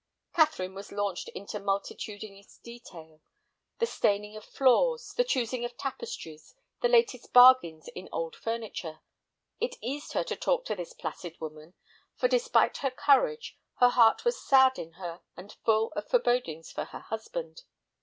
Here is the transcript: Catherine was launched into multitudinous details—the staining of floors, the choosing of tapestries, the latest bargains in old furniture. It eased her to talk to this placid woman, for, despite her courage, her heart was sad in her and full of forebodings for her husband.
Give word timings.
Catherine 0.33 0.73
was 0.73 0.91
launched 0.91 1.27
into 1.29 1.59
multitudinous 1.59 2.57
details—the 2.57 3.85
staining 3.85 4.35
of 4.35 4.43
floors, 4.43 5.13
the 5.15 5.23
choosing 5.23 5.63
of 5.63 5.77
tapestries, 5.77 6.55
the 6.81 6.87
latest 6.87 7.31
bargains 7.33 7.87
in 7.89 8.09
old 8.11 8.35
furniture. 8.35 9.01
It 9.59 9.75
eased 9.79 10.13
her 10.13 10.23
to 10.23 10.35
talk 10.35 10.65
to 10.65 10.75
this 10.75 10.93
placid 10.93 11.39
woman, 11.39 11.75
for, 12.15 12.27
despite 12.27 12.77
her 12.77 12.89
courage, 12.89 13.59
her 13.75 13.89
heart 13.89 14.25
was 14.25 14.41
sad 14.43 14.79
in 14.79 14.93
her 14.93 15.21
and 15.37 15.53
full 15.63 15.91
of 15.91 16.07
forebodings 16.07 16.71
for 16.71 16.85
her 16.85 17.01
husband. 17.01 17.61